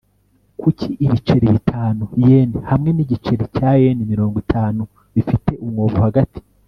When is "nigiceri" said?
2.93-3.43